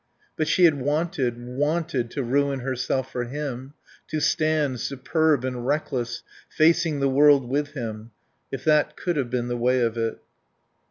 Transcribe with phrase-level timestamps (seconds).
[0.35, 3.75] But she had wanted, wanted to ruin herself for him,
[4.07, 8.09] to stand, superb and reckless, facing the world with him.
[8.51, 10.17] If that could have been the way of it.